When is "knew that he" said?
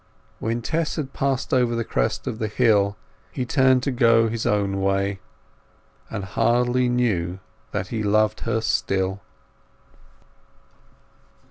6.89-8.01